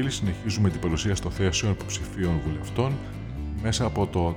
φίλοι, 0.00 0.12
συνεχίζουμε 0.12 0.70
την 0.70 0.80
παρουσίαση 0.80 1.22
των 1.22 1.30
θέσεων 1.30 1.72
υποψηφίων 1.72 2.40
βουλευτών 2.46 2.92
μέσα 3.62 3.84
από 3.84 4.06
το 4.06 4.36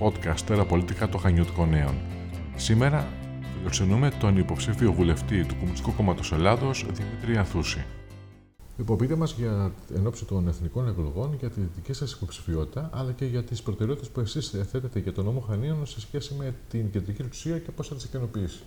podcast 0.00 0.40
Τέρα 0.46 0.66
των 1.10 1.20
Χανιωτικών 1.20 1.68
Νέων. 1.68 1.94
Σήμερα 2.56 3.08
φιλοξενούμε 3.56 4.10
τον 4.20 4.36
υποψήφιο 4.36 4.92
βουλευτή 4.92 5.44
του 5.44 5.54
Κομμουνιστικού 5.54 5.94
Κόμματος 5.94 6.32
Ελλάδος, 6.32 6.86
Δημήτρη 6.92 7.36
Ανθούση. 7.36 7.84
Λοιπόν, 8.76 8.96
πείτε 8.96 9.16
μας 9.16 9.34
για 9.38 9.72
εν 9.94 10.06
ώψη 10.06 10.24
των 10.24 10.48
εθνικών 10.48 10.88
εκλογών 10.88 11.36
για 11.38 11.50
τη 11.50 11.60
δική 11.74 11.92
σας 11.92 12.12
υποψηφιότητα, 12.12 12.90
αλλά 12.92 13.12
και 13.12 13.24
για 13.24 13.42
τις 13.42 13.62
προτεραιότητες 13.62 14.10
που 14.10 14.20
εσείς 14.20 14.48
θέτετε 14.70 14.98
για 14.98 15.12
τον 15.12 15.24
νόμο 15.24 15.40
Χανίων 15.40 15.86
σε 15.86 16.00
σχέση 16.00 16.34
με 16.38 16.54
την 16.70 16.90
κεντρική 16.90 17.22
εξουσία 17.22 17.58
και 17.58 17.70
πώς 17.70 17.88
θα 17.88 17.94
τις 17.94 18.04
ικανοποιήσει. 18.04 18.62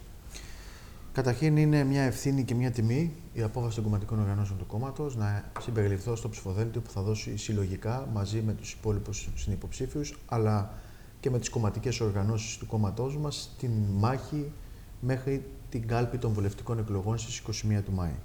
Καταρχήν 1.20 1.58
είναι 1.58 1.84
μια 1.84 2.02
ευθύνη 2.02 2.44
και 2.44 2.56
μια 2.56 2.72
τιμή 2.72 3.14
η 3.34 3.42
απόφαση 3.42 3.76
των 3.76 3.84
κομματικών 3.84 4.20
οργανώσεων 4.20 4.58
του 4.58 4.66
κόμματος 4.66 5.16
να 5.16 5.52
συμπεριληφθώ 5.60 6.16
στο 6.16 6.30
ψηφοδέλτιο 6.30 6.82
που 6.82 6.90
θα 6.90 7.02
δώσει 7.02 7.38
συλλογικά 7.38 8.08
μαζί 8.14 8.42
με 8.42 8.54
τους 8.54 8.72
υπόλοιπους 8.72 9.30
συνυποψήφιους 9.36 10.20
αλλά 10.26 10.74
και 11.20 11.30
με 11.30 11.40
τις 11.40 11.50
κομματικές 11.50 12.00
οργανώσεις 12.00 12.58
του 12.58 12.66
κόμματός 12.66 13.18
μας 13.18 13.56
την 13.60 13.72
μάχη 13.98 14.52
μέχρι 15.00 15.44
την 15.70 15.88
κάλπη 15.88 16.18
των 16.18 16.34
βουλευτικών 16.34 16.80
εκλογών 16.80 17.18
στις 17.18 17.42
21 17.48 17.82
του 17.86 17.92
Μάη. 17.92 18.16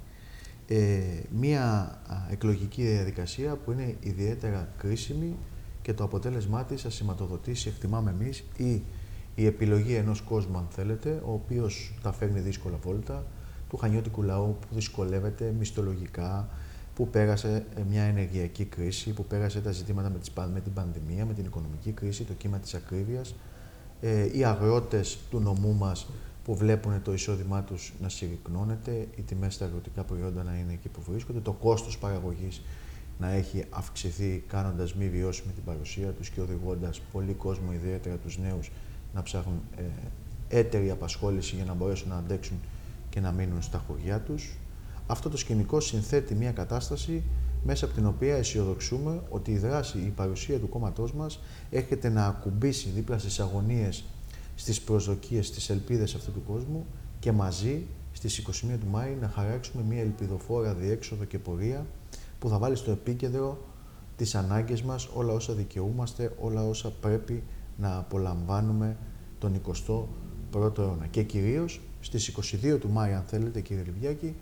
Ε, 0.67 1.01
μια 1.39 1.97
εκλογική 2.29 2.83
διαδικασία 2.83 3.55
που 3.55 3.71
είναι 3.71 3.95
ιδιαίτερα 3.99 4.69
κρίσιμη 4.77 5.35
και 5.81 5.93
το 5.93 6.03
αποτέλεσμά 6.03 6.63
της 6.63 6.81
θα 6.81 6.89
σηματοδοτήσει, 6.89 7.67
εκτιμάμε 7.67 8.15
εμείς, 8.19 8.43
ή 8.57 8.81
η 9.35 9.45
επιλογή 9.45 9.93
ενός 9.93 10.21
κόσμου, 10.21 10.57
αν 10.57 10.67
θέλετε, 10.69 11.21
ο 11.25 11.33
οποίος 11.33 11.93
τα 12.01 12.11
φέρνει 12.11 12.39
δύσκολα 12.39 12.77
βόλτα, 12.83 13.25
του 13.69 13.77
χανιώτικου 13.77 14.21
λαού 14.21 14.57
που 14.59 14.75
δυσκολεύεται 14.75 15.53
μισθολογικά, 15.59 16.49
που 16.95 17.09
πέρασε 17.09 17.65
ε, 17.75 17.81
μια 17.89 18.03
ενεργειακή 18.03 18.65
κρίση, 18.65 19.13
που 19.13 19.25
πέρασε 19.25 19.61
τα 19.61 19.71
ζητήματα 19.71 20.11
με 20.53 20.59
την 20.59 20.73
πανδημία, 20.73 21.25
με 21.25 21.33
την 21.33 21.45
οικονομική 21.45 21.91
κρίση, 21.91 22.23
το 22.23 22.33
κύμα 22.33 22.57
της 22.57 22.73
ακρίβειας, 22.73 23.35
ε, 24.01 24.37
οι 24.37 24.43
αγρότες 24.43 25.17
του 25.29 25.39
νομού 25.39 25.73
μας 25.73 26.07
που 26.43 26.55
βλέπουν 26.55 27.01
το 27.01 27.13
εισόδημά 27.13 27.63
τους 27.63 27.93
να 28.01 28.09
συρρυκνώνεται, 28.09 29.07
οι 29.15 29.21
τιμές 29.21 29.53
στα 29.53 29.65
αγροτικά 29.65 30.03
προϊόντα 30.03 30.43
να 30.43 30.57
είναι 30.57 30.73
εκεί 30.73 30.87
που 30.87 31.01
βρίσκονται, 31.11 31.39
το 31.39 31.51
κόστος 31.51 31.97
παραγωγής 31.97 32.61
να 33.19 33.31
έχει 33.31 33.63
αυξηθεί 33.69 34.43
κάνοντας 34.47 34.93
μη 34.93 35.09
βιώσιμη 35.09 35.53
την 35.53 35.63
παρουσία 35.63 36.07
τους 36.07 36.29
και 36.29 36.41
οδηγώντας 36.41 37.01
πολύ 37.11 37.33
κόσμο, 37.33 37.73
ιδιαίτερα 37.73 38.15
τους 38.15 38.37
νέους, 38.37 38.71
να 39.15 39.21
ψάχνουν 39.21 39.61
ε, 39.77 39.83
έτερη 40.59 40.91
απασχόληση 40.91 41.55
για 41.55 41.65
να 41.65 41.73
μπορέσουν 41.73 42.09
να 42.09 42.15
αντέξουν 42.15 42.57
και 43.09 43.19
να 43.19 43.31
μείνουν 43.31 43.61
στα 43.61 43.83
χωριά 43.87 44.19
τους. 44.19 44.57
Αυτό 45.07 45.29
το 45.29 45.37
σκηνικό 45.37 45.79
συνθέτει 45.79 46.35
μια 46.35 46.51
κατάσταση 46.51 47.23
μέσα 47.63 47.85
από 47.85 47.93
την 47.93 48.05
οποία 48.05 48.35
αισιοδοξούμε 48.35 49.21
ότι 49.29 49.51
η 49.51 49.57
δράση, 49.57 49.97
η 49.97 50.13
παρουσία 50.15 50.59
του 50.59 50.69
κόμματός 50.69 51.13
μας 51.13 51.39
έρχεται 51.69 52.09
να 52.09 52.25
ακουμπήσει 52.25 52.89
δίπλα 52.89 53.17
στις 53.17 53.39
αγωνίες, 53.39 54.03
στις 54.55 54.81
προσδοκίες, 54.81 55.47
στις 55.47 55.69
ελπίδες 55.69 56.15
αυτού 56.15 56.31
του 56.31 56.43
κόσμου 56.47 56.85
και 57.19 57.31
μαζί 57.31 57.81
στις 58.13 58.37
21 58.37 58.77
του 58.79 58.87
Μάη 58.91 59.17
να 59.21 59.27
χαράξουμε 59.27 59.83
μια 59.89 60.01
ελπιδοφόρα 60.01 60.73
διέξοδο 60.73 61.23
και 61.23 61.39
πορεία 61.39 61.85
που 62.39 62.49
θα 62.49 62.57
βάλει 62.57 62.75
στο 62.75 62.91
επίκεντρο 62.91 63.57
τις 64.17 64.35
ανάγκες 64.35 64.81
μας, 64.81 65.09
όλα 65.13 65.33
όσα 65.33 65.53
δικαιούμαστε, 65.53 66.31
όλα 66.39 66.67
όσα 66.67 66.91
πρέπει 67.01 67.43
να 67.77 67.97
απολαμβάνουμε 67.97 68.97
τον 69.39 69.61
21ο 70.53 70.77
αιώνα. 70.77 71.07
Και 71.11 71.23
κυρίως 71.23 71.81
στις 72.01 72.33
22 72.63 72.79
του 72.79 72.89
Μάη, 72.89 73.13
αν 73.13 73.23
θέλετε 73.23 73.61
κύριε 73.61 73.83
Λιβιάκη, 73.83 74.35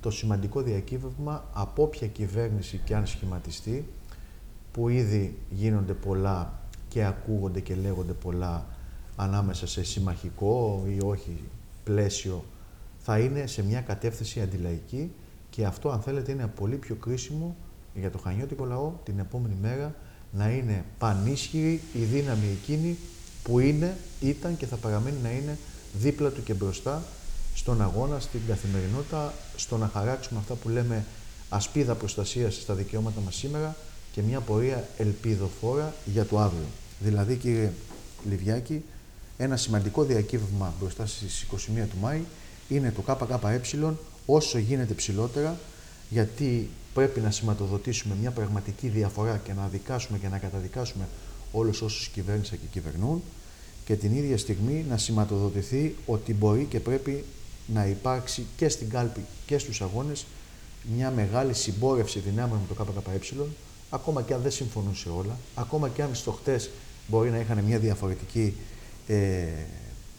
το 0.00 0.10
σημαντικό 0.10 0.62
διακύβευμα 0.62 1.44
από 1.52 1.82
όποια 1.82 2.06
κυβέρνηση 2.06 2.80
και 2.84 2.94
αν 2.94 3.06
σχηματιστεί, 3.06 3.88
που 4.72 4.88
ήδη 4.88 5.38
γίνονται 5.50 5.92
πολλά 5.92 6.52
και 6.88 7.04
ακούγονται 7.04 7.60
και 7.60 7.74
λέγονται 7.74 8.12
πολλά 8.12 8.66
ανάμεσα 9.16 9.66
σε 9.66 9.84
συμμαχικό 9.84 10.84
ή 10.88 10.98
όχι 11.04 11.44
πλαίσιο, 11.84 12.44
θα 12.98 13.18
είναι 13.18 13.46
σε 13.46 13.64
μια 13.64 13.80
κατεύθυνση 13.80 14.40
αντιλαϊκή 14.40 15.10
και 15.50 15.64
αυτό 15.64 15.90
αν 15.90 16.00
θέλετε 16.00 16.32
είναι 16.32 16.46
πολύ 16.46 16.76
πιο 16.76 16.94
κρίσιμο 16.94 17.56
για 17.94 18.10
το 18.10 18.18
χανιώτικο 18.18 18.64
λαό 18.64 18.92
την 19.04 19.18
επόμενη 19.18 19.56
μέρα 19.60 19.94
να 20.30 20.50
είναι 20.50 20.84
πανίσχυρη 20.98 21.80
η 21.92 21.98
δύναμη 21.98 22.46
εκείνη 22.62 22.96
που 23.42 23.58
είναι, 23.58 23.96
ήταν 24.20 24.56
και 24.56 24.66
θα 24.66 24.76
παραμείνει 24.76 25.16
να 25.22 25.30
είναι 25.30 25.58
δίπλα 25.92 26.30
του 26.30 26.42
και 26.42 26.54
μπροστά 26.54 27.02
στον 27.54 27.82
αγώνα, 27.82 28.20
στην 28.20 28.40
καθημερινότητα, 28.48 29.34
στο 29.56 29.76
να 29.76 29.90
χαράξουμε 29.92 30.40
αυτά 30.40 30.54
που 30.54 30.68
λέμε 30.68 31.04
ασπίδα 31.48 31.94
προστασίας 31.94 32.54
στα 32.54 32.74
δικαιώματα 32.74 33.20
μας 33.20 33.36
σήμερα 33.36 33.76
και 34.12 34.22
μια 34.22 34.40
πορεία 34.40 34.88
ελπιδοφόρα 34.96 35.94
για 36.04 36.24
το 36.24 36.38
αύριο. 36.38 36.66
Δηλαδή, 37.00 37.36
κύριε 37.36 37.72
Λιβιάκη, 38.28 38.82
ένα 39.38 39.56
σημαντικό 39.56 40.04
διακύβευμα 40.04 40.74
μπροστά 40.80 41.06
στις 41.06 41.46
21 41.52 41.56
του 41.90 41.96
Μάη 42.00 42.20
είναι 42.68 42.92
το 42.92 43.02
ΚΚΕ 43.02 43.94
όσο 44.26 44.58
γίνεται 44.58 44.94
ψηλότερα, 44.94 45.58
γιατί 46.08 46.68
πρέπει 46.98 47.20
να 47.20 47.30
σηματοδοτήσουμε 47.30 48.14
μια 48.20 48.30
πραγματική 48.30 48.88
διαφορά 48.88 49.40
και 49.44 49.52
να 49.52 49.68
δικάσουμε 49.68 50.18
και 50.18 50.28
να 50.28 50.38
καταδικάσουμε 50.38 51.08
όλους 51.52 51.82
όσους 51.82 52.08
κυβέρνησαν 52.08 52.58
και 52.60 52.66
κυβερνούν 52.70 53.22
και 53.84 53.94
την 53.96 54.16
ίδια 54.16 54.38
στιγμή 54.38 54.84
να 54.88 54.96
σηματοδοτηθεί 54.96 55.94
ότι 56.06 56.34
μπορεί 56.34 56.64
και 56.70 56.80
πρέπει 56.80 57.24
να 57.66 57.86
υπάρξει 57.86 58.46
και 58.56 58.68
στην 58.68 58.88
κάλπη 58.88 59.20
και 59.46 59.58
στους 59.58 59.82
αγώνες 59.82 60.26
μια 60.96 61.10
μεγάλη 61.10 61.54
συμπόρευση 61.54 62.18
δυνάμεων 62.18 62.60
με 62.68 62.74
το 62.74 62.84
ΚΚΕ, 62.84 63.42
ακόμα 63.90 64.22
και 64.22 64.34
αν 64.34 64.40
δεν 64.42 64.50
συμφωνούν 64.50 64.96
σε 64.96 65.08
όλα, 65.08 65.36
ακόμα 65.54 65.88
και 65.88 66.02
αν 66.02 66.14
στο 66.14 66.30
χτες 66.32 66.70
μπορεί 67.06 67.30
να 67.30 67.38
είχαν 67.38 67.58
μια 67.58 67.78
διαφορετική 67.78 68.54
ε, 69.06 69.46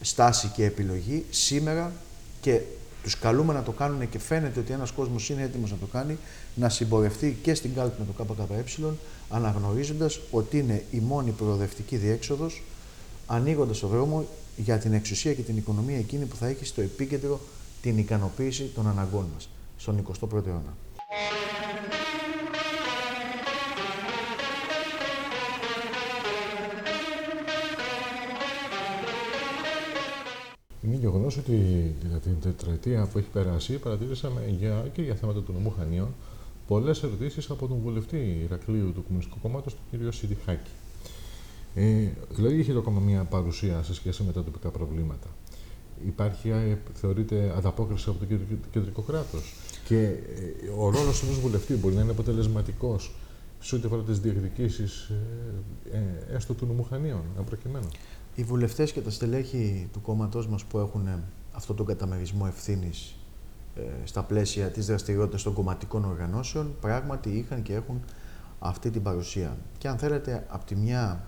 στάση 0.01 0.47
και 0.55 0.65
επιλογή, 0.65 1.25
σήμερα 1.29 1.93
και 2.41 2.61
τους 3.03 3.19
καλούμε 3.19 3.53
να 3.53 3.63
το 3.63 3.71
κάνουν 3.71 4.09
και 4.09 4.19
φαίνεται 4.19 4.59
ότι 4.59 4.73
ένας 4.73 4.91
κόσμος 4.91 5.29
είναι 5.29 5.41
έτοιμος 5.41 5.71
να 5.71 5.77
το 5.77 5.85
κάνει, 5.85 6.17
να 6.55 6.69
συμπορευτεί 6.69 7.37
και 7.41 7.53
στην 7.53 7.73
κάλπη 7.73 7.95
με 7.99 8.05
το 8.05 8.23
ΚΚΕ, 8.23 8.85
αναγνωρίζοντας 9.29 10.19
ότι 10.31 10.57
είναι 10.57 10.83
η 10.91 10.99
μόνη 10.99 11.31
προοδευτική 11.31 11.95
διέξοδος, 11.95 12.63
ανοίγοντας 13.25 13.79
το 13.79 13.87
δρόμο 13.87 14.25
για 14.57 14.77
την 14.77 14.93
εξουσία 14.93 15.33
και 15.33 15.41
την 15.41 15.57
οικονομία 15.57 15.97
εκείνη 15.97 16.25
που 16.25 16.35
θα 16.35 16.47
έχει 16.47 16.65
στο 16.65 16.81
επίκεντρο 16.81 17.39
την 17.81 17.97
ικανοποίηση 17.97 18.71
των 18.75 18.87
αναγκών 18.87 19.25
μας 19.33 19.49
στον 19.77 20.05
21ο 20.21 20.45
αιώνα. 20.45 20.77
Είναι 30.89 30.97
γεγονός 30.97 31.37
ότι 31.37 31.51
την 32.23 32.39
τετραετία 32.41 33.09
που 33.11 33.17
έχει 33.17 33.27
περάσει 33.27 33.73
παρατήρησαμε 33.73 34.55
για, 34.59 34.85
και 34.93 35.01
για 35.01 35.15
θέματα 35.15 35.41
του 35.41 35.53
νομού 35.53 35.73
Χανίων 35.77 36.07
πολλές 36.67 37.03
ερωτήσεις 37.03 37.49
από 37.49 37.67
τον 37.67 37.77
βουλευτή 37.83 38.41
Ηρακλείου 38.43 38.93
του 38.93 39.03
Κομμουνιστικού 39.03 39.39
Κόμματος, 39.41 39.75
τον 39.91 40.09
κ. 40.09 40.13
Σιδιχάκη. 40.13 40.69
Ε, 41.75 42.07
δηλαδή, 42.29 42.59
έχει 42.59 42.71
το 42.71 42.81
κόμμα 42.81 42.99
μια 42.99 43.23
παρουσία 43.23 43.83
σε 43.83 43.93
σχέση 43.93 44.23
με 44.23 44.31
τα 44.31 44.43
τοπικά 44.43 44.69
προβλήματα. 44.69 45.27
Υπάρχει, 46.05 46.49
ε, 46.49 46.77
θεωρείται, 46.93 47.53
ανταπόκριση 47.57 48.09
από 48.09 48.19
το 48.19 48.25
κεντρικό 48.71 49.01
κράτος. 49.01 49.53
Και 49.85 49.99
ε, 49.99 50.69
ο 50.77 50.89
ρόλος 50.89 51.23
ενός 51.23 51.39
βουλευτή 51.39 51.73
μπορεί 51.73 51.95
να 51.95 52.01
είναι 52.01 52.11
αποτελεσματικός 52.11 53.15
σε 53.59 53.75
ό,τι 53.75 53.85
αφορά 53.85 54.01
τις 54.01 54.19
διεκδικήσεις 54.19 55.11
ε, 55.91 55.97
ε, 55.97 56.35
έστω 56.35 56.53
του 56.53 56.65
νομού 56.65 56.83
Χανίων, 56.83 57.23
προκειμένου 57.45 57.87
οι 58.39 58.43
βουλευτές 58.43 58.91
και 58.91 59.01
τα 59.01 59.09
στελέχη 59.09 59.89
του 59.93 60.01
κόμματός 60.01 60.47
μας 60.47 60.63
που 60.63 60.77
έχουν 60.77 61.07
ε, 61.07 61.23
αυτό 61.51 61.73
τον 61.73 61.85
καταμερισμό 61.85 62.45
ευθύνης 62.47 63.15
ε, 63.75 63.81
στα 64.03 64.23
πλαίσια 64.23 64.67
της 64.67 64.85
δραστηριότητας 64.85 65.43
των 65.43 65.53
κομματικών 65.53 66.05
οργανώσεων, 66.05 66.75
πράγματι 66.81 67.29
είχαν 67.29 67.61
και 67.61 67.73
έχουν 67.73 68.01
αυτή 68.59 68.89
την 68.89 69.03
παρουσία. 69.03 69.57
Και 69.77 69.87
αν 69.87 69.97
θέλετε, 69.97 70.45
από 70.49 70.65
τη 70.65 70.75
μια 70.75 71.27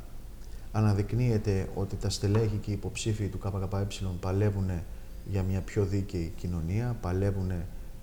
αναδεικνύεται 0.71 1.69
ότι 1.75 1.95
τα 1.95 2.09
στελέχη 2.09 2.57
και 2.61 2.69
οι 2.69 2.73
υποψήφοι 2.73 3.27
του 3.27 3.37
ΚΚΕ 3.37 4.05
παλεύουν 4.19 4.69
για 5.25 5.43
μια 5.43 5.61
πιο 5.61 5.85
δίκαιη 5.85 6.33
κοινωνία, 6.35 6.97
παλεύουν 7.01 7.51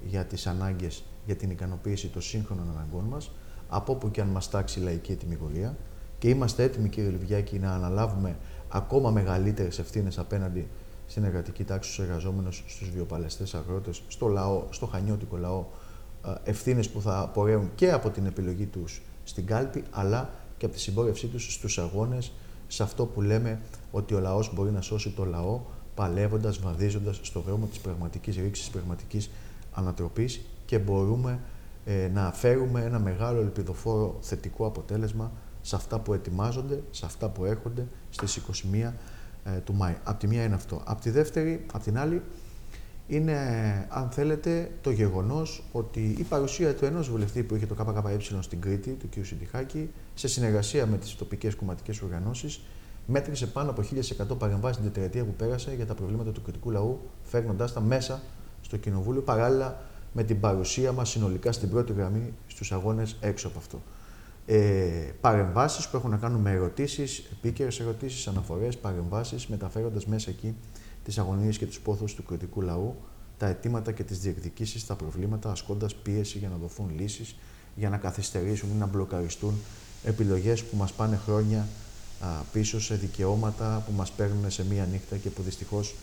για 0.07 0.25
τις 0.25 0.47
ανάγκες, 0.47 1.05
για 1.27 1.37
την 1.37 1.51
ικανοποίηση 1.51 2.09
των 2.09 2.23
σύγχρονων 2.23 2.71
αναγκών 2.71 3.05
μας, 3.05 3.31
από 3.69 3.93
όπου 3.93 4.11
και 4.11 4.21
αν 4.21 4.29
μας 4.29 4.51
τάξει 4.51 4.81
η 4.81 4.83
λαϊκή 4.83 5.13
ετοιμιγωρία 5.13 5.77
και 6.19 6.29
είμαστε 6.29 6.63
έτοιμοι 6.63 6.89
κύριε 6.89 7.11
Λιβιάκη 7.11 7.59
να 7.59 7.73
αναλάβουμε 7.73 8.37
ακόμα 8.69 9.11
μεγαλύτερες 9.11 9.79
ευθύνες 9.79 10.19
απέναντι 10.19 10.69
στην 11.07 11.25
εργατική 11.25 11.65
τάξη, 11.65 11.93
στους 11.93 12.05
εργαζόμενους, 12.05 12.65
στους 12.67 12.91
βιοπαλαιστές 12.91 13.55
αγρότες, 13.55 14.03
στο 14.09 14.27
λαό, 14.27 14.63
στο 14.71 14.87
χανιώτικο 14.87 15.37
λαό, 15.37 15.65
ε, 16.27 16.51
ευθύνες 16.51 16.89
που 16.89 17.01
θα 17.01 17.21
απορρέουν 17.21 17.71
και 17.75 17.93
από 17.93 18.11
την 18.11 18.27
επιλογή 18.27 18.67
τους 18.67 19.03
στην 19.25 19.47
κάλπη, 19.47 19.85
αλλά 19.91 20.31
και 20.59 20.65
από 20.65 20.75
τη 20.75 20.81
συμπόρευσή 20.81 21.27
τους 21.27 21.53
στους 21.53 21.79
αγώνες, 21.79 22.33
σε 22.69 22.83
αυτό 22.83 23.05
που 23.05 23.21
λέμε 23.21 23.61
ότι 23.91 24.15
ο 24.15 24.21
λαός 24.21 24.55
μπορεί 24.55 24.71
να 24.71 24.81
σώσει 24.81 25.11
το 25.11 25.25
λαό, 25.25 25.61
παλεύοντας, 25.95 26.59
βαδίζοντας 26.59 27.21
στο 27.23 27.41
δρόμο 27.41 27.67
της 27.67 27.79
πραγματικής 27.79 28.37
ρήξης, 28.37 28.65
της 28.65 28.73
πραγματικής 28.73 29.31
ανατροπής 29.73 30.41
και 30.67 30.79
μπορούμε 30.79 31.41
ε, 31.89 32.09
να 32.09 32.33
φέρουμε 32.33 32.83
ένα 32.83 32.99
μεγάλο 32.99 33.41
ελπιδοφόρο 33.41 34.19
θετικό 34.21 34.67
αποτέλεσμα 34.67 35.33
σε 35.61 35.77
αυτά 35.77 35.99
που 35.99 36.15
ετοιμάζονται, 36.15 36.83
σε 36.91 37.07
αυτά 37.07 37.29
που 37.29 37.45
έρχονται 37.45 37.87
στις 38.11 38.41
21 38.85 38.93
ε, 39.45 39.51
του 39.65 39.75
Μάη. 39.75 39.97
Απ' 40.05 40.19
τη 40.19 40.27
μία 40.27 40.45
είναι 40.45 40.55
αυτό. 40.55 40.83
Απ' 40.85 41.01
τη 41.01 41.11
δεύτερη, 41.11 41.67
απ' 41.73 41.83
την 41.83 41.99
άλλη, 41.99 42.23
είναι, 43.07 43.37
αν 43.89 44.11
θέλετε, 44.11 44.71
το 44.81 44.91
γεγονός 44.91 45.63
ότι 45.73 46.15
η 46.19 46.23
παρουσία 46.23 46.75
του 46.75 46.85
ενός 46.85 47.11
βουλευτή 47.11 47.43
που 47.43 47.55
είχε 47.55 47.67
το 47.67 47.75
ΚΚΕ 47.75 48.19
στην 48.41 48.61
Κρήτη, 48.61 48.91
του 48.91 49.09
κ. 49.09 49.25
Σιντιχάκη, 49.25 49.91
σε 50.15 50.29
συνεργασία 50.29 50.87
με 50.87 50.97
τις 50.99 51.17
τοπικές 51.17 51.55
κομματικές 51.55 52.03
οργανώσεις, 52.03 52.61
μέτρησε 53.07 53.47
πάνω 53.47 53.71
από 53.71 53.83
1.100 53.83 54.39
παρεμβάσεις 54.39 54.77
την 54.77 54.93
τετραετία 54.93 55.25
που 55.25 55.35
πέρασε 55.35 55.75
για 55.75 55.87
τα 55.87 55.95
προβλήματα 55.95 56.31
του 56.31 56.43
κριτικού 56.43 56.71
λαού, 56.71 57.01
φέρνοντάς 57.23 57.73
τα 57.73 57.81
μέσα 57.81 58.23
στο 58.61 58.77
Κοινοβούλιο, 58.77 59.21
παράλληλα 59.21 59.81
με 60.13 60.25
την 60.25 60.41
παρουσία 60.41 60.93
μας 60.93 61.11
συνολικά 61.11 61.53
στην 61.53 61.71
πρώτη 61.71 61.93
γραμμή 61.93 62.33
στους 62.47 62.73
αγώνες 62.73 63.17
έξω 63.21 63.49
από 63.49 63.59
αυτό. 63.59 63.83
Ε, 64.47 65.13
παρεμβάσεις 65.21 65.89
που 65.89 65.97
έχουν 65.97 66.11
να 66.11 66.17
κάνουν 66.17 66.41
με 66.41 66.51
ερωτήσεις, 66.51 67.23
επίκαιρες 67.33 67.81
ερωτήσεις, 67.81 68.27
αναφορές, 68.27 68.77
παρεμβάσεις, 68.77 69.47
μεταφέροντας 69.47 70.07
μέσα 70.07 70.31
εκεί 70.31 70.55
τις 71.05 71.19
αγωνίες 71.19 71.59
και 71.59 71.67
τους 71.67 71.81
πόθους 71.81 72.15
του 72.15 72.23
κριτικού 72.23 72.61
λαού, 72.61 72.97
τα 73.39 73.47
αιτήματα 73.47 73.93
και 73.93 74.03
τις 74.03 74.19
διεκδικήσεις, 74.19 74.87
τα 74.87 74.95
προβλήματα, 74.95 75.51
ασκώντας 75.51 75.95
πίεση 75.95 76.39
για 76.39 76.49
να 76.49 76.57
δοθούν 76.57 76.91
λύσεις, 76.99 77.37
για 77.75 77.89
να 77.89 77.97
καθυστερήσουν 77.97 78.69
ή 78.75 78.79
να 78.79 78.87
μπλοκαριστούν 78.87 79.55
επιλογές 80.05 80.65
που 80.65 80.77
μας 80.77 80.93
πάνε 80.93 81.17
χρόνια 81.25 81.67
πίσω 82.53 82.81
σε 82.81 82.95
δικαιώματα 82.95 83.83
που 83.87 83.93
μας 83.93 84.11
παίρνουν 84.11 84.51
σε 84.51 84.65
μία 84.65 84.85
νύχτα 84.85 85.17
και 85.17 85.31
που 85.31 85.43
δυστυχώς 85.43 85.95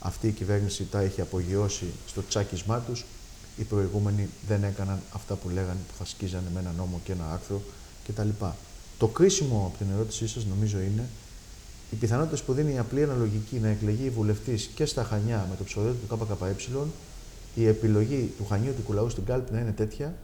αυτή 0.00 0.26
η 0.26 0.32
κυβέρνηση 0.32 0.84
τα 0.90 1.00
έχει 1.00 1.20
απογειώσει 1.20 1.84
στο 2.06 2.22
τσάκισμά 2.28 2.78
τους. 2.78 3.04
Οι 3.56 3.62
προηγούμενοι 3.62 4.28
δεν 4.48 4.64
έκαναν 4.64 5.00
αυτά 5.12 5.34
που 5.34 5.48
λέγανε 5.48 5.78
που 5.88 5.94
θα 5.98 6.04
σκίζανε 6.04 6.46
με 6.54 6.60
ένα 6.60 6.72
νόμο 6.76 7.00
και 7.04 7.12
ένα 7.12 7.32
άρθρο 7.32 7.62
κτλ. 8.08 8.28
Το 8.98 9.06
κρίσιμο 9.06 9.64
από 9.66 9.84
την 9.84 9.94
ερώτησή 9.94 10.28
σας 10.28 10.44
νομίζω 10.44 10.78
είναι 10.78 11.08
οι 11.90 11.96
πιθανότητες 11.96 12.42
που 12.42 12.52
δίνει 12.52 12.72
η 12.72 12.78
απλή 12.78 13.02
αναλογική 13.02 13.56
να 13.56 13.68
εκλεγεί 13.68 14.10
βουλευτής 14.10 14.70
και 14.74 14.84
στα 14.84 15.04
Χανιά 15.04 15.46
με 15.50 15.56
το 15.56 15.64
ψωδέλτιο 15.64 16.16
του 16.16 16.26
ΚΚΕ, 16.26 16.76
η 17.54 17.66
επιλογή 17.66 18.32
του 18.38 18.46
Χανίου 18.46 18.74
του 18.74 18.82
Κουλαού 18.82 19.10
στην 19.10 19.24
κάλπη 19.24 19.52
να 19.52 19.60
είναι 19.60 19.72
τέτοια, 19.72 20.14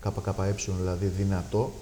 ΚΚΕ 0.00 0.54
δηλαδή 0.78 1.06
δυνατό, 1.06 1.72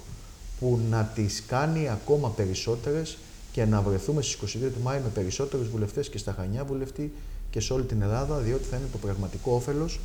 που 0.59 0.79
να 0.89 1.03
τις 1.03 1.43
κάνει 1.47 1.89
ακόμα 1.89 2.29
περισσότερες 2.29 3.17
και 3.51 3.65
να 3.65 3.81
βρεθούμε 3.81 4.21
στις 4.21 4.55
22 4.55 4.59
του 4.59 4.81
Μάη 4.83 4.99
με 4.99 5.09
περισσότερους 5.13 5.69
βουλευτές 5.69 6.09
και 6.09 6.17
στα 6.17 6.33
Χανιά 6.33 6.65
βουλευτή 6.65 7.13
και 7.49 7.59
σε 7.59 7.73
όλη 7.73 7.83
την 7.83 8.01
Ελλάδα, 8.01 8.37
διότι 8.37 8.63
θα 8.63 8.77
είναι 8.77 8.87
το 8.91 8.97
πραγματικό 8.97 9.51
όφελος 9.55 9.99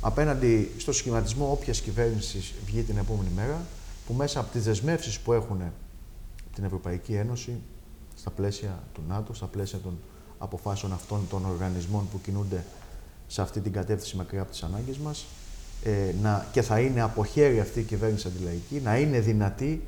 απέναντι 0.00 0.70
στο 0.78 0.92
σχηματισμό 0.92 1.50
όποιας 1.50 1.80
κυβέρνησης 1.80 2.52
βγει 2.66 2.82
την 2.82 2.96
επόμενη 2.96 3.28
μέρα, 3.36 3.64
που 4.06 4.12
μέσα 4.12 4.40
από 4.40 4.52
τις 4.52 4.64
δεσμεύσεις 4.64 5.18
που 5.18 5.32
έχουν 5.32 5.60
την 6.54 6.64
Ευρωπαϊκή 6.64 7.14
Ένωση, 7.14 7.52
στα 8.14 8.30
πλαίσια 8.30 8.82
του 8.94 9.02
ΝΑΤΟ, 9.08 9.34
στα 9.34 9.46
πλαίσια 9.46 9.78
των 9.78 9.98
αποφάσεων 10.38 10.92
αυτών 10.92 11.20
των 11.30 11.44
οργανισμών 11.44 12.08
που 12.10 12.20
κινούνται 12.20 12.64
σε 13.26 13.42
αυτή 13.42 13.60
την 13.60 13.72
κατεύθυνση 13.72 14.16
μακριά 14.16 14.40
από 14.40 14.50
τις 14.50 14.62
ανάγκες 14.62 14.96
μας, 14.96 15.26
ε, 15.84 16.14
να, 16.22 16.46
και 16.52 16.62
θα 16.62 16.80
είναι 16.80 17.00
από 17.00 17.24
χέρι 17.24 17.60
αυτή 17.60 17.80
η 17.80 17.82
κυβέρνηση 17.82 18.26
αντιλαϊκή, 18.26 18.80
να 18.84 18.98
είναι 18.98 19.20
δυνατή 19.20 19.82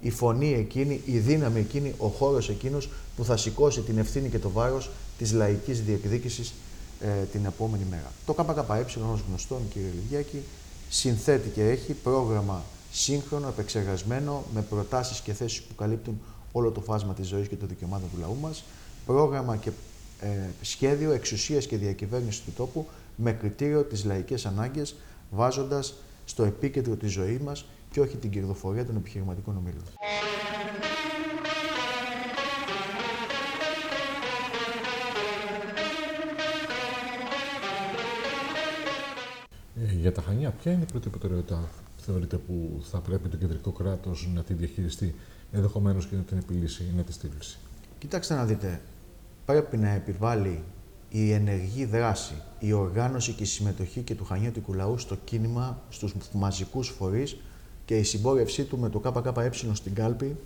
η 0.00 0.10
φωνή 0.10 0.52
εκείνη, 0.52 1.02
η 1.04 1.18
δύναμη 1.18 1.60
εκείνη, 1.60 1.94
ο 1.98 2.06
χώρος 2.06 2.48
εκείνος 2.48 2.90
που 3.16 3.24
θα 3.24 3.36
σηκώσει 3.36 3.80
την 3.80 3.98
ευθύνη 3.98 4.28
και 4.28 4.38
το 4.38 4.50
βάρος 4.50 4.90
της 5.18 5.32
λαϊκής 5.32 5.82
διεκδίκησης 5.82 6.52
ε, 7.00 7.24
την 7.32 7.44
επόμενη 7.44 7.84
μέρα. 7.90 8.12
Το 8.26 8.34
ΚΚΕ, 8.34 9.00
ως 9.12 9.24
γνωστόν 9.28 9.60
κύριε 9.72 9.90
Λιβιάκη, 9.94 10.42
συνθέτει 10.88 11.48
και 11.48 11.68
έχει 11.68 11.92
πρόγραμμα 11.92 12.62
σύγχρονο, 12.92 13.48
επεξεργασμένο, 13.48 14.44
με 14.54 14.62
προτάσεις 14.62 15.20
και 15.20 15.32
θέσεις 15.32 15.62
που 15.62 15.74
καλύπτουν 15.74 16.20
όλο 16.52 16.70
το 16.70 16.80
φάσμα 16.80 17.14
της 17.14 17.26
ζωής 17.26 17.48
και 17.48 17.56
των 17.56 17.68
δικαιωμάτων 17.68 18.10
του 18.10 18.18
λαού 18.20 18.36
μας, 18.40 18.64
πρόγραμμα 19.06 19.56
και 19.56 19.70
ε, 20.20 20.28
σχέδιο 20.60 21.12
εξουσίας 21.12 21.66
και 21.66 21.76
διακυβέρνησης 21.76 22.40
του 22.44 22.52
τόπου 22.56 22.88
με 23.16 23.32
κριτήριο 23.32 23.82
τις 23.82 24.04
λαϊκές 24.04 24.46
ανάγκες, 24.46 24.94
βάζοντας 25.30 25.94
στο 26.24 26.44
επίκεντρο 26.44 26.94
τη 26.94 27.06
ζωή 27.06 27.40
μας 27.44 27.64
και 27.90 28.00
όχι 28.00 28.16
την 28.16 28.30
κερδοφορία 28.30 28.86
των 28.86 28.96
επιχειρηματικών 28.96 29.56
ομίλων. 29.56 29.82
Για 40.00 40.12
τα 40.12 40.22
Χανιά, 40.22 40.50
ποια 40.50 40.72
είναι 40.72 40.82
η 40.82 40.86
πρώτη 40.90 41.08
προτεραιότητα 41.08 41.68
θεωρείτε 41.96 42.36
που 42.36 42.82
θα 42.90 42.98
πρέπει 42.98 43.28
το 43.28 43.36
κεντρικό 43.36 43.70
κράτος 43.70 44.28
να 44.34 44.42
τη 44.42 44.54
διαχειριστεί, 44.54 45.14
ενδεχομένως 45.52 46.06
και 46.06 46.16
να 46.16 46.22
την 46.22 46.38
επιλύσει 46.38 46.82
ή 46.82 46.96
να 46.96 47.02
τη 47.02 47.12
στήριξει. 47.12 47.58
Κοιτάξτε 47.98 48.34
να 48.34 48.44
δείτε, 48.44 48.80
πρέπει 49.44 49.76
να 49.76 49.88
επιβάλλει 49.88 50.62
η 51.08 51.32
ενεργή 51.32 51.84
δράση, 51.84 52.34
η 52.58 52.72
οργάνωση 52.72 53.32
και 53.32 53.42
η 53.42 53.46
συμμετοχή 53.46 54.00
και 54.00 54.14
του 54.14 54.24
Χανιώτικου 54.24 54.72
λαού 54.72 54.98
στο 54.98 55.16
κίνημα, 55.24 55.82
στους 55.88 56.14
μαζικούς 56.32 56.88
φορείς 56.88 57.36
και 57.84 57.96
η 57.98 58.02
συμπόρευσή 58.02 58.64
του 58.64 58.78
με 58.78 58.88
το 58.88 58.98
ΚΚΕ 58.98 59.50
στην 59.72 59.94
κάλπη 59.94 60.36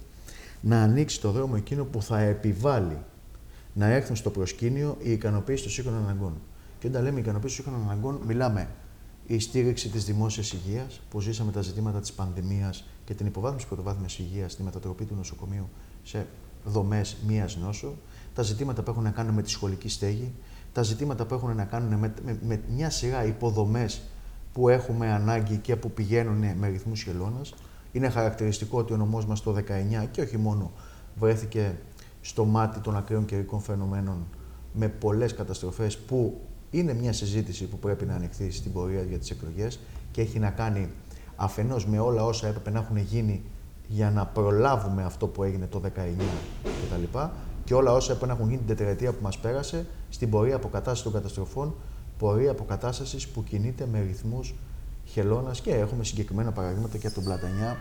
να 0.60 0.82
ανοίξει 0.82 1.20
το 1.20 1.30
δρόμο 1.30 1.54
εκείνο 1.56 1.84
που 1.84 2.02
θα 2.02 2.18
επιβάλλει 2.18 2.98
να 3.74 3.86
έρθουν 3.86 4.16
στο 4.16 4.30
προσκήνιο 4.30 4.96
η 5.02 5.12
ικανοποίηση 5.12 5.62
των 5.62 5.72
σύγχρονων 5.72 6.02
αναγκών. 6.02 6.32
Και 6.78 6.86
όταν 6.86 7.02
λέμε 7.02 7.20
ικανοποίηση 7.20 7.56
των 7.56 7.64
σύγχρονων 7.64 7.90
αναγκών, 7.90 8.20
μιλάμε 8.26 8.68
η 9.26 9.38
στήριξη 9.38 9.88
της 9.88 10.04
δημόσιας 10.04 10.52
υγείας, 10.52 11.00
που 11.10 11.20
ζήσαμε 11.20 11.52
τα 11.52 11.60
ζητήματα 11.60 12.00
της 12.00 12.12
πανδημίας 12.12 12.84
και 13.04 13.14
την 13.14 13.26
υποβάθμιση 13.26 13.66
πρωτοβάθμιας 13.66 14.18
υγείας, 14.18 14.56
τη 14.56 14.62
μετατροπή 14.62 15.04
του 15.04 15.14
νοσοκομείου 15.14 15.68
σε 16.02 16.26
δομές 16.64 17.16
μίας 17.26 17.56
νόσου, 17.56 17.92
τα 18.34 18.42
ζητήματα 18.42 18.82
που 18.82 18.90
έχουν 18.90 19.02
να 19.02 19.10
κάνουν 19.10 19.34
με 19.34 19.42
τη 19.42 19.50
σχολική 19.50 19.88
στέγη, 19.88 20.32
τα 20.72 20.82
ζητήματα 20.82 21.26
που 21.26 21.34
έχουν 21.34 21.56
να 21.56 21.64
κάνουν 21.64 21.98
με, 21.98 22.14
με, 22.24 22.38
με 22.46 22.62
μια 22.74 22.90
σειρά 22.90 23.24
υποδομές 23.24 24.02
που 24.52 24.68
έχουμε 24.68 25.12
ανάγκη 25.12 25.56
και 25.56 25.76
που 25.76 25.90
πηγαίνουν 25.90 26.56
με 26.58 26.68
ρυθμούς 26.68 27.02
χελώνας. 27.02 27.54
Είναι 27.92 28.08
χαρακτηριστικό 28.08 28.78
ότι 28.78 28.92
ο 28.92 28.96
νομός 28.96 29.26
μας 29.26 29.42
το 29.42 29.54
19 30.02 30.06
και 30.10 30.20
όχι 30.20 30.36
μόνο 30.36 30.72
βρέθηκε 31.18 31.78
στο 32.20 32.44
μάτι 32.44 32.80
των 32.80 32.96
ακραίων 32.96 33.24
καιρικών 33.24 33.60
φαινομένων 33.60 34.26
με 34.72 34.88
πολλές 34.88 35.34
καταστροφές 35.34 35.98
που 35.98 36.40
είναι 36.78 36.94
μια 36.94 37.12
συζήτηση 37.12 37.64
που 37.64 37.78
πρέπει 37.78 38.04
να 38.04 38.14
ανοιχθεί 38.14 38.50
στην 38.50 38.72
πορεία 38.72 39.02
για 39.02 39.18
τις 39.18 39.30
εκλογές 39.30 39.78
και 40.10 40.20
έχει 40.20 40.38
να 40.38 40.50
κάνει 40.50 40.90
αφενός 41.36 41.86
με 41.86 41.98
όλα 41.98 42.24
όσα 42.24 42.46
έπρεπε 42.46 42.70
να 42.70 42.78
έχουν 42.78 42.96
γίνει 42.96 43.42
για 43.88 44.10
να 44.10 44.26
προλάβουμε 44.26 45.04
αυτό 45.04 45.26
που 45.26 45.42
έγινε 45.42 45.66
το 45.66 45.80
19 45.84 45.88
κτλ. 46.62 47.18
Και 47.64 47.74
όλα 47.74 47.92
όσα 47.92 48.12
έπρεπε 48.12 48.32
να 48.32 48.38
έχουν 48.38 48.50
γίνει 48.50 48.62
την 48.66 48.76
τετραετία 48.76 49.12
που 49.12 49.22
μας 49.22 49.38
πέρασε 49.38 49.86
στην 50.08 50.30
πορεία 50.30 50.56
αποκατάστασης 50.56 51.02
των 51.02 51.12
καταστροφών 51.12 51.74
πορεία 52.18 52.50
αποκατάστασης 52.50 53.28
που 53.28 53.44
κινείται 53.44 53.86
με 53.92 54.00
ρυθμούς 54.00 54.54
χελώνας 55.04 55.60
και 55.60 55.74
έχουμε 55.74 56.04
συγκεκριμένα 56.04 56.52
παραδείγματα 56.52 56.98
και 56.98 57.06
από 57.06 57.14
τον 57.14 57.24
Πλατανιά 57.24 57.78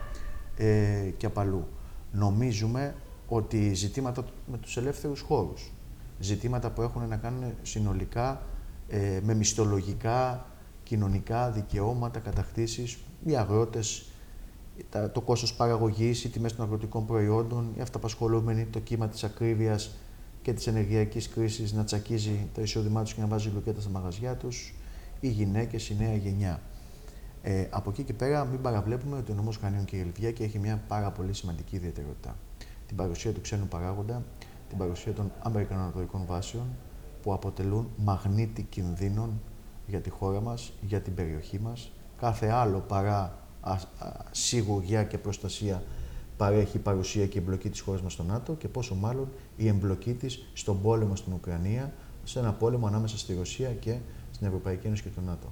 ε, 0.58 1.10
και 1.18 1.26
από 1.26 1.40
αλλού. 1.40 1.68
Νομίζουμε 2.12 2.96
ότι 3.28 3.74
ζητήματα 3.74 4.24
με 4.52 4.58
τους 4.58 4.78
ελεύθερους 4.78 5.22
χώρους, 5.22 5.72
ζητήματα 6.20 6.70
που 6.70 6.82
έχουν 6.82 7.08
να 7.08 7.16
κάνουν 7.16 7.44
συνολικά 7.62 8.42
ε, 8.94 9.20
με 9.24 9.34
μισθολογικά, 9.34 10.46
κοινωνικά 10.84 11.52
δικαιώματα, 11.52 12.20
κατακτήσεις, 12.20 12.98
οι 13.26 13.36
αγρότες, 13.36 14.06
το 15.12 15.22
κόστος 15.22 15.54
παραγωγής, 15.54 16.24
οι 16.24 16.30
τιμές 16.30 16.56
των 16.56 16.66
αγροτικών 16.66 17.06
προϊόντων, 17.06 17.74
οι 17.78 17.82
αυταπασχολούμενοι, 17.82 18.66
το 18.66 18.80
κύμα 18.80 19.08
της 19.08 19.24
ακρίβειας, 19.24 19.96
και 20.42 20.54
της 20.54 20.68
ενεργειακής 20.68 21.30
κρίσης 21.30 21.74
να 21.74 21.84
τσακίζει 21.84 22.50
το 22.54 22.62
εισόδημά 22.62 23.04
τους 23.04 23.14
και 23.14 23.22
να 23.22 23.28
βάζει 23.28 23.50
λουκέτα 23.54 23.82
στα 23.82 23.90
μαγαζιά 23.90 24.36
τους, 24.36 24.74
οι 25.20 25.28
γυναίκες, 25.28 25.90
η 25.90 25.96
νέα 26.00 26.16
γενιά. 26.16 26.62
Ε, 27.42 27.68
από 27.70 27.90
εκεί 27.90 28.04
και 28.04 28.14
πέρα, 28.14 28.46
μην 28.46 28.62
παραβλέπουμε 28.62 29.18
ότι 29.18 29.32
ο 29.32 29.36
νόμος 29.36 29.58
Χανίων 29.58 29.86
και 29.86 29.96
η 29.96 30.34
και 30.34 30.44
έχει 30.44 30.60
μια 30.60 30.84
πάρα 30.88 31.12
πολύ 31.12 31.34
σημαντική 31.34 31.76
ιδιαιτερότητα. 31.76 32.36
Την 32.88 32.96
παρουσία 32.96 33.32
του 33.32 33.42
ξένου 33.42 33.68
παράγοντα, 33.68 34.24
την 34.70 34.78
παρουσία 34.78 35.14
των 35.14 35.32
Αμερικανανατολικών 35.44 36.26
βάσεων, 36.26 36.66
που 37.24 37.34
αποτελούν 37.34 37.88
μαγνήτη 37.98 38.64
κινδύνων 38.64 39.42
για 39.88 40.00
τη 40.02 40.10
χώρα 40.10 40.42
μας, 40.42 40.74
για 40.82 41.02
την 41.02 41.14
περιοχή 41.14 41.60
μας. 41.60 41.92
Κάθε 42.20 42.48
άλλο 42.48 42.80
παρά 42.80 43.38
σιγουριά 44.32 45.04
και 45.04 45.18
προστασία 45.18 45.84
παρέχει 46.38 46.78
η 46.78 46.80
παρουσία 46.80 47.28
και 47.28 47.38
η 47.38 47.42
εμπλοκή 47.42 47.70
της 47.70 47.80
χώρας 47.80 48.02
μας 48.02 48.14
στο 48.14 48.24
ΝΑΤΟ 48.24 48.54
και 48.54 48.68
πόσο 48.68 48.96
μάλλον 48.96 49.28
η 49.58 49.68
εμπλοκή 49.68 50.14
της 50.14 50.46
στον 50.54 50.82
πόλεμο 50.82 51.16
στην 51.16 51.34
Ουκρανία, 51.34 51.94
σε 52.24 52.40
ένα 52.40 52.54
πόλεμο 52.54 52.88
ανάμεσα 52.88 53.18
στη 53.18 53.34
Ρωσία 53.34 53.70
και 53.70 53.98
στην 54.32 54.48
Ευρωπαϊκή 54.48 54.88
Ένωση 54.88 55.04
και 55.04 55.10
το 55.16 55.22
ΝΑΤΟ, 55.22 55.48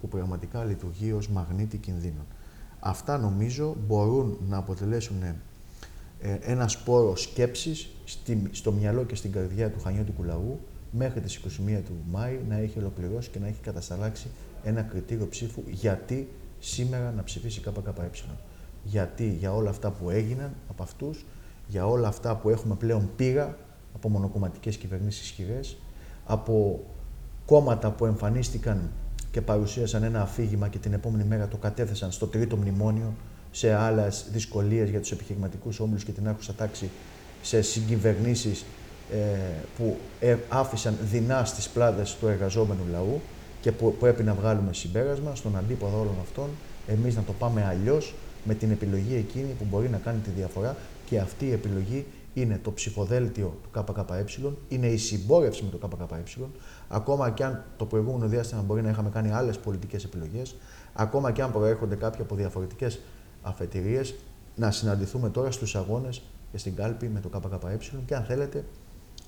που 0.00 0.08
πραγματικά 0.08 0.64
λειτουργεί 0.64 1.12
ως 1.12 1.28
μαγνήτη 1.28 1.76
κινδύνων. 1.76 2.24
Αυτά 2.80 3.18
νομίζω 3.18 3.76
μπορούν 3.86 4.38
να 4.48 4.56
αποτελέσουν 4.56 5.22
ε, 5.22 5.34
ένα 6.40 6.68
σπόρο 6.68 7.16
σκέψης 7.16 7.88
στο 8.50 8.72
μυαλό 8.72 9.04
και 9.04 9.14
στην 9.14 9.32
καρδιά 9.32 9.70
του 9.70 9.80
χανιώτικου 9.80 10.22
λαού 10.22 10.60
μέχρι 10.90 11.20
τις 11.20 11.40
21 11.44 11.48
του 11.84 11.96
Μάη 12.10 12.38
να 12.48 12.56
έχει 12.56 12.78
ολοκληρώσει 12.78 13.30
και 13.30 13.38
να 13.38 13.46
έχει 13.46 13.60
κατασταλάξει 13.60 14.26
ένα 14.64 14.82
κριτήριο 14.82 15.28
ψήφου 15.28 15.62
γιατί 15.66 16.28
σήμερα 16.58 17.12
να 17.16 17.22
ψηφίσει 17.22 17.60
ΚΚΕ. 17.60 18.10
Γιατί 18.84 19.28
για 19.30 19.54
όλα 19.54 19.70
αυτά 19.70 19.90
που 19.90 20.10
έγιναν 20.10 20.54
από 20.70 20.82
αυτούς, 20.82 21.24
για 21.66 21.86
όλα 21.86 22.08
αυτά 22.08 22.36
που 22.36 22.48
έχουμε 22.48 22.74
πλέον 22.74 23.10
πείρα 23.16 23.58
από 23.94 24.08
μονοκομματικές 24.08 24.76
κυβερνήσεις 24.76 25.22
ισχυρές, 25.22 25.76
από 26.26 26.84
κόμματα 27.46 27.90
που 27.90 28.06
εμφανίστηκαν 28.06 28.90
και 29.30 29.40
παρουσίασαν 29.40 30.02
ένα 30.02 30.22
αφήγημα 30.22 30.68
και 30.68 30.78
την 30.78 30.92
επόμενη 30.92 31.24
μέρα 31.24 31.48
το 31.48 31.56
κατέθεσαν 31.56 32.12
στο 32.12 32.26
τρίτο 32.26 32.56
μνημόνιο 32.56 33.12
σε 33.50 33.72
άλλες 33.74 34.26
δυσκολίες 34.32 34.90
για 34.90 35.00
τους 35.00 35.12
επιχειρηματικούς 35.12 35.80
όμιλους 35.80 36.04
και 36.04 36.12
την 36.12 36.28
άρχουσα 36.28 36.52
τάξη, 36.52 36.90
σε 37.42 37.62
συγκυβερνήσεις 37.62 38.60
ε, 38.60 38.64
που 39.76 39.96
ε, 40.20 40.36
άφησαν 40.48 40.96
δεινά 41.02 41.44
στις 41.44 41.68
πλάτες 41.68 42.14
του 42.14 42.26
εργαζόμενου 42.26 42.86
λαού 42.90 43.20
και 43.60 43.72
που 43.72 43.94
πρέπει 43.94 44.22
να 44.22 44.34
βγάλουμε 44.34 44.72
συμπέρασμα 44.72 45.34
στον 45.34 45.56
αντίποδο 45.56 46.00
όλων 46.00 46.14
αυτών, 46.20 46.48
εμείς 46.86 47.16
να 47.16 47.22
το 47.22 47.32
πάμε 47.32 47.64
αλλιώς 47.64 48.14
με 48.44 48.54
την 48.54 48.70
επιλογή 48.70 49.14
εκείνη 49.14 49.52
που 49.58 49.64
μπορεί 49.70 49.88
να 49.88 49.98
κάνει 49.98 50.18
τη 50.18 50.30
διαφορά 50.30 50.76
και 51.06 51.18
αυτή 51.18 51.46
η 51.46 51.52
επιλογή 51.52 52.06
είναι 52.34 52.60
το 52.62 52.72
ψηφοδέλτιο 52.72 53.58
του 53.62 53.82
ΚΚΕ, 53.82 54.24
είναι 54.68 54.86
η 54.86 54.96
συμπόρευση 54.96 55.64
με 55.64 55.78
το 55.78 55.88
ΚΚΕ, 55.88 56.40
ακόμα 56.88 57.30
και 57.30 57.44
αν 57.44 57.64
το 57.76 57.84
προηγούμενο 57.84 58.26
διάστημα 58.26 58.62
μπορεί 58.62 58.82
να 58.82 58.90
είχαμε 58.90 59.10
κάνει 59.10 59.30
άλλες 59.30 59.58
πολιτικές 59.58 60.04
επιλογές, 60.04 60.54
ακόμα 60.94 61.32
και 61.32 61.42
αν 61.42 61.52
προέρχονται 61.52 61.94
κάποια 61.94 62.22
από 62.22 62.34
διαφορετικές 62.34 63.00
αφετηρίες, 63.42 64.14
να 64.56 64.70
συναντηθούμε 64.70 65.30
τώρα 65.30 65.50
στους 65.50 65.76
αγώνες 65.76 66.22
και 66.52 66.58
στην 66.58 66.74
κάλπη 66.74 67.08
με 67.08 67.20
το 67.20 67.28
ΚΚΕ 67.28 67.78
και 68.06 68.14
αν 68.14 68.24
θέλετε, 68.24 68.64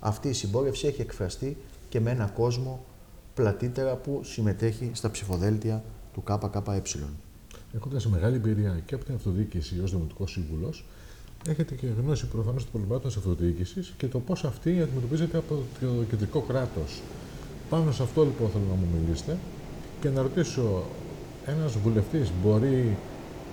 αυτή 0.01 0.29
η 0.29 0.33
συμπόρευση 0.33 0.87
έχει 0.87 1.01
εκφραστεί 1.01 1.57
και 1.89 2.01
με 2.01 2.11
ένα 2.11 2.27
κόσμο 2.27 2.85
πλατύτερα 3.35 3.95
που 3.95 4.21
συμμετέχει 4.25 4.91
στα 4.95 5.11
ψηφοδέλτια 5.11 5.83
του 6.15 6.23
ΚΚΕ. 6.23 6.83
Έχοντας 7.75 8.07
μεγάλη 8.07 8.37
εμπειρία 8.37 8.81
και 8.87 8.95
από 8.95 9.05
την 9.05 9.15
αυτοδιοίκηση 9.15 9.81
ως 9.81 9.91
Δημοτικός 9.91 10.31
Σύμβουλος, 10.31 10.85
έχετε 11.49 11.75
και 11.75 11.87
γνώση 11.87 12.27
προφανώς 12.27 12.63
των 12.63 12.73
προβλημάτων 12.73 13.09
της 13.09 13.17
αυτοδιοίκησης 13.17 13.95
και 13.97 14.07
το 14.07 14.19
πώς 14.19 14.45
αυτή 14.45 14.81
αντιμετωπίζεται 14.81 15.39
από 15.39 15.63
το 15.81 15.87
κεντρικό 16.11 16.41
κράτος. 16.41 17.03
Πάνω 17.71 17.93
σε 17.93 18.03
αυτό 18.03 18.25
λοιπόν 18.25 18.51
θέλω 18.51 18.65
να 18.69 18.75
μου 18.75 18.87
μιλήσετε 19.01 19.37
και 20.01 20.09
να 20.09 20.23
ρωτήσω, 20.23 20.83
ένας 21.47 21.77
βουλευτής 21.77 22.31
μπορεί 22.43 22.97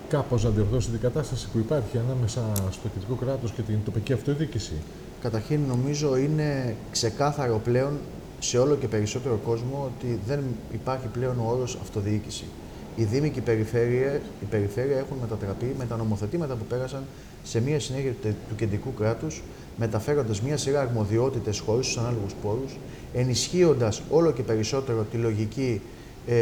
κάπως 0.08 0.44
να 0.44 0.50
διορθώσει 0.50 0.90
την 0.90 1.00
κατάσταση 1.00 1.48
που 1.52 1.58
υπάρχει 1.58 1.98
ανάμεσα 1.98 2.52
στο 2.70 2.88
κεντρικό 2.88 3.14
κράτος 3.14 3.52
και 3.52 3.62
την 3.62 3.78
τοπική 3.84 4.12
αυτοδιοίκηση; 4.12 4.74
Καταρχήν 5.22 5.60
νομίζω 5.68 6.16
είναι 6.16 6.76
ξεκάθαρο 6.90 7.60
πλέον 7.64 7.98
σε 8.38 8.58
όλο 8.58 8.74
και 8.74 8.88
περισσότερο 8.88 9.40
κόσμο 9.44 9.90
ότι 9.94 10.18
δεν 10.26 10.40
υπάρχει 10.72 11.06
πλέον 11.06 11.38
ο 11.38 11.50
όρος 11.50 11.78
αυτοδιοίκηση. 11.82 12.44
Οι 12.96 13.04
Δήμοι 13.04 13.30
και 13.30 13.38
οι 13.38 13.42
Περιφέρεια, 13.42 14.14
η 14.14 14.44
περιφέρεια 14.50 14.98
έχουν 14.98 15.16
μετατραπεί 15.20 15.74
με 15.78 15.84
τα 15.84 15.96
νομοθετήματα 15.96 16.54
που 16.54 16.64
πέρασαν 16.64 17.02
σε 17.42 17.60
μια 17.60 17.80
συνέχεια 17.80 18.12
του 18.48 18.54
κεντρικού 18.56 18.94
κράτους, 18.94 19.42
μεταφέροντας 19.76 20.42
μια 20.42 20.56
σειρά 20.56 20.80
αρμοδιότητες 20.80 21.58
χωρίς 21.58 21.86
τους 21.86 21.98
ανάλογους 21.98 22.32
πόρους, 22.42 22.76
ενισχύοντας 23.14 24.02
όλο 24.10 24.32
και 24.32 24.42
περισσότερο 24.42 25.06
τη 25.10 25.16
λογική 25.16 25.80
ε, 26.26 26.34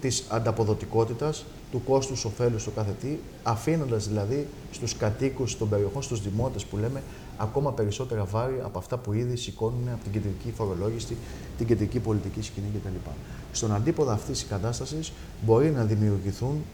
της 0.00 0.24
ανταποδοτικότητας, 0.28 1.44
του 1.70 1.82
κόστους 1.84 2.24
ωφέλους 2.24 2.62
στο 2.62 2.70
κάθε 2.70 2.94
τι, 3.00 3.08
αφήνοντας 3.42 4.08
δηλαδή 4.08 4.46
στους 4.70 4.96
κατοίκους 4.96 5.58
των 5.58 5.68
περιοχών, 5.68 6.02
στους 6.02 6.22
δημότες 6.22 6.64
που 6.64 6.76
λέμε, 6.76 7.02
ακόμα 7.36 7.72
περισσότερα 7.72 8.24
βάρη 8.24 8.60
από 8.64 8.78
αυτά 8.78 8.96
που 8.96 9.12
ήδη 9.12 9.36
σηκώνουν 9.36 9.88
από 9.92 10.02
την 10.02 10.12
κεντρική 10.12 10.52
φορολόγηση, 10.56 11.16
την 11.58 11.66
κεντρική 11.66 11.98
πολιτική 11.98 12.42
σκηνή 12.42 12.66
κτλ. 12.74 13.10
Στον 13.52 13.74
αντίποδα 13.74 14.12
αυτής 14.12 14.38
της 14.38 14.48
κατάστασης 14.48 15.12
μπορεί 15.40 15.70
να 15.70 15.84
δημιουργηθούν 15.84 16.64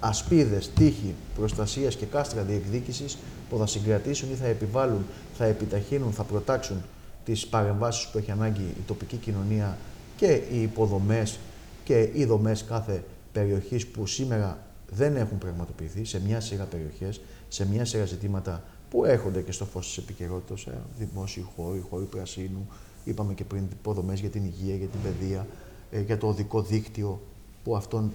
ασπίδες, 0.00 0.70
τείχη 0.74 1.14
προστασίας 1.36 1.96
και 1.96 2.04
κάστρα 2.04 2.42
διεκδίκησης 2.42 3.18
που 3.50 3.58
θα 3.58 3.66
συγκρατήσουν 3.66 4.30
ή 4.32 4.34
θα 4.34 4.46
επιβάλλουν, 4.46 5.04
θα 5.38 5.44
επιταχύνουν, 5.44 6.12
θα 6.12 6.22
προτάξουν 6.22 6.82
τις 7.24 7.46
παρεμβάσεις 7.46 8.06
που 8.06 8.18
έχει 8.18 8.30
ανάγκη 8.30 8.62
η 8.62 8.82
τοπική 8.86 9.16
κοινωνία 9.16 9.78
και 10.16 10.40
οι 10.52 10.62
υποδομές 10.62 11.38
και 11.84 12.08
οι 12.12 12.24
δομές 12.24 12.64
κάθε 12.64 13.02
περιοχή 13.34 13.86
που 13.86 14.06
σήμερα 14.06 14.66
δεν 14.90 15.16
έχουν 15.16 15.38
πραγματοποιηθεί 15.38 16.04
σε 16.04 16.20
μια 16.20 16.40
σειρά 16.40 16.64
περιοχές, 16.64 17.20
σε 17.48 17.66
μια 17.66 17.84
σειρά 17.84 18.04
ζητήματα 18.04 18.62
που 18.90 19.04
έρχονται 19.04 19.42
και 19.42 19.52
στο 19.52 19.64
φως 19.64 19.86
της 19.86 19.96
επικαιρότητας, 19.96 20.64
ε, 20.66 20.82
δημόσιοι 20.98 21.46
χώροι, 21.56 21.84
χώροι 21.90 22.04
πρασίνου, 22.04 22.68
είπαμε 23.04 23.34
και 23.34 23.44
πριν 23.44 23.64
υποδομές 23.72 24.20
για 24.20 24.28
την 24.28 24.44
υγεία, 24.44 24.76
για 24.76 24.86
την 24.86 25.00
παιδεία, 25.02 25.46
ε, 25.90 26.00
για 26.00 26.18
το 26.18 26.26
οδικό 26.26 26.62
δίκτυο, 26.62 27.20
που 27.64 27.76
αυτόν 27.76 28.12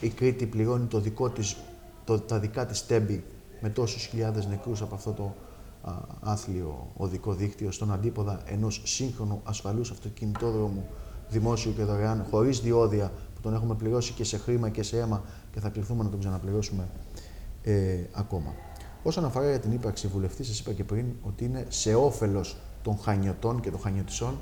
η 0.00 0.08
Κρήτη 0.08 0.46
πληρώνει 0.46 0.86
το 0.86 1.00
δικό 1.00 1.30
της, 1.30 1.56
το, 2.04 2.20
τα 2.20 2.38
δικά 2.38 2.66
της 2.66 2.86
τέμπη 2.86 3.24
με 3.60 3.68
τόσους 3.68 4.04
χιλιάδες 4.04 4.46
νεκρούς 4.46 4.82
από 4.82 4.94
αυτό 4.94 5.12
το 5.12 5.34
α, 5.82 5.92
άθλιο 6.20 6.90
οδικό 6.96 7.34
δίκτυο 7.34 7.70
στον 7.70 7.92
αντίποδα 7.92 8.42
ενός 8.46 8.82
σύγχρονου 8.84 9.40
ασφαλούς 9.44 9.90
αυτοκινητόδρομου 9.90 10.86
δημόσιου 11.28 11.74
και 11.76 11.84
δωρεάν, 11.84 12.26
χωρίς 12.30 12.60
διόδια 12.60 13.12
που 13.40 13.48
τον 13.48 13.54
έχουμε 13.54 13.74
πληρώσει 13.74 14.12
και 14.12 14.24
σε 14.24 14.38
χρήμα 14.38 14.68
και 14.68 14.82
σε 14.82 14.98
αίμα 14.98 15.22
και 15.52 15.60
θα 15.60 15.68
κληθούμε 15.68 16.02
να 16.02 16.10
τον 16.10 16.18
ξαναπληρώσουμε 16.18 16.88
ε, 17.62 17.98
ακόμα. 18.12 18.54
Όσον 19.02 19.24
αφορά 19.24 19.48
για 19.48 19.60
την 19.60 19.72
ύπαρξη 19.72 20.06
βουλευτής, 20.06 20.46
σας 20.46 20.58
είπα 20.58 20.72
και 20.72 20.84
πριν 20.84 21.06
ότι 21.22 21.44
είναι 21.44 21.66
σε 21.68 21.94
όφελος 21.94 22.56
των 22.82 22.98
χανιωτών 22.98 23.60
και 23.60 23.70
των 23.70 23.80
χανιωτισών 23.80 24.38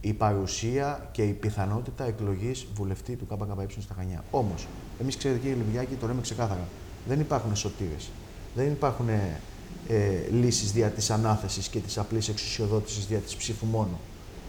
η 0.00 0.12
παρουσία 0.12 1.08
και 1.12 1.22
η 1.22 1.32
πιθανότητα 1.32 2.04
εκλογής 2.04 2.66
βουλευτή 2.74 3.16
του 3.16 3.26
ΚΚΕ 3.26 3.80
στα 3.80 3.94
Χανιά. 3.94 4.24
Όμως, 4.30 4.66
εμείς 5.00 5.16
ξέρετε 5.16 5.40
κύριε 5.40 5.54
Λιβιάκη, 5.54 5.94
το 5.94 6.06
λέμε 6.06 6.20
ξεκάθαρα. 6.20 6.68
Δεν 7.08 7.20
υπάρχουν 7.20 7.56
σωτήρες. 7.56 8.10
Δεν 8.54 8.66
υπάρχουν 8.66 9.08
ε, 9.08 9.40
ε 9.88 10.28
λύσεις 10.30 10.72
δια 10.72 10.88
της 10.88 11.10
ανάθεσης 11.10 11.68
και 11.68 11.78
της 11.78 11.98
απλής 11.98 12.28
εξουσιοδότησης 12.28 13.06
δια 13.06 13.18
της 13.18 13.36
ψήφου 13.36 13.66
μόνο. 13.66 13.98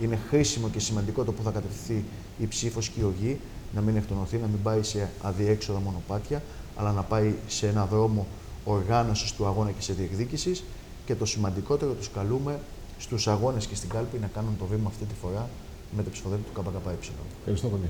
Είναι 0.01 0.19
χρήσιμο 0.29 0.69
και 0.69 0.79
σημαντικό 0.79 1.23
το 1.23 1.31
που 1.31 1.43
θα 1.43 1.51
κατευθυνθεί 1.51 2.03
η 2.39 2.47
ψήφος 2.47 2.89
και 2.89 2.99
η 2.99 3.03
οργή, 3.03 3.39
να 3.75 3.81
μην 3.81 3.95
εκτονωθεί, 3.95 4.37
να 4.37 4.47
μην 4.47 4.61
πάει 4.61 4.83
σε 4.83 5.09
αδιέξοδα 5.21 5.79
μονοπάτια, 5.79 6.43
αλλά 6.75 6.91
να 6.91 7.01
πάει 7.03 7.33
σε 7.47 7.67
ένα 7.67 7.85
δρόμο 7.85 8.25
οργάνωσης 8.63 9.31
του 9.31 9.45
αγώνα 9.45 9.71
και 9.71 9.81
σε 9.81 9.93
διεκδίκησης. 9.93 10.63
Και 11.05 11.15
το 11.15 11.25
σημαντικότερο, 11.25 11.91
τους 11.91 12.09
καλούμε 12.11 12.59
στους 12.99 13.27
αγώνες 13.27 13.65
και 13.65 13.75
στην 13.75 13.89
κάλπη 13.89 14.17
να 14.17 14.27
κάνουν 14.27 14.57
το 14.59 14.65
βήμα 14.65 14.87
αυτή 14.87 15.05
τη 15.05 15.15
φορά 15.21 15.49
με 15.95 16.03
το 16.03 16.09
ψηφοδέλτιο 16.09 16.51
του 16.53 16.61
ΚΚΕ. 16.61 16.97
Ευχαριστώ 17.39 17.67
πολύ. 17.67 17.89